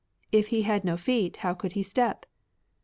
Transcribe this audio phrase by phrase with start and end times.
[0.31, 2.25] If He had no feet, how could He step